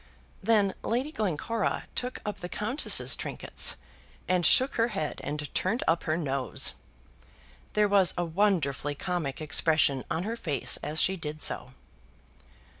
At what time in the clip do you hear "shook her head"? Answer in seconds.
4.43-5.21